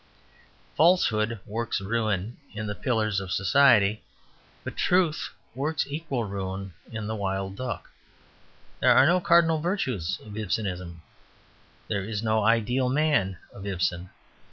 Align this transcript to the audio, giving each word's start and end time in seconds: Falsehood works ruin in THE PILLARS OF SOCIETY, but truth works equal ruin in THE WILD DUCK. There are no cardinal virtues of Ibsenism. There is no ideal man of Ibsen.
Falsehood 0.75 1.39
works 1.45 1.79
ruin 1.79 2.37
in 2.55 2.65
THE 2.65 2.73
PILLARS 2.73 3.19
OF 3.19 3.31
SOCIETY, 3.31 4.01
but 4.63 4.75
truth 4.75 5.29
works 5.53 5.85
equal 5.87 6.23
ruin 6.23 6.73
in 6.91 7.05
THE 7.05 7.15
WILD 7.15 7.55
DUCK. 7.57 7.87
There 8.79 8.91
are 8.97 9.05
no 9.05 9.19
cardinal 9.19 9.59
virtues 9.59 10.19
of 10.25 10.35
Ibsenism. 10.35 11.03
There 11.87 12.03
is 12.03 12.23
no 12.23 12.43
ideal 12.43 12.89
man 12.89 13.37
of 13.53 13.67
Ibsen. 13.67 14.09